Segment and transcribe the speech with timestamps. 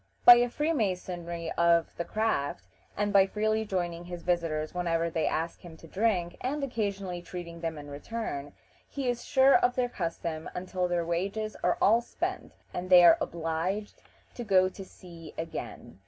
[0.25, 2.65] By the freemasonry of the craft,
[2.97, 7.61] and by freely joining his visitors whenever they ask him to drink, and occasionally treating
[7.61, 8.53] them in return,
[8.89, 13.19] he is sure of their custom until their wages are all spent and they are
[13.21, 14.01] obliged
[14.33, 15.99] to go to sea again.